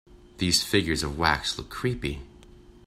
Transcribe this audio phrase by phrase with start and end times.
[0.39, 2.21] These figures of wax look creepy.